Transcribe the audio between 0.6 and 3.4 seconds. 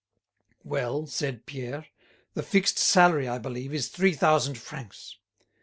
"Well," said Pierre, "the fixed salary, I